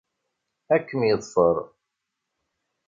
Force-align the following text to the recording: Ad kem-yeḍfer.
Ad 0.73 0.81
kem-yeḍfer. 0.87 1.57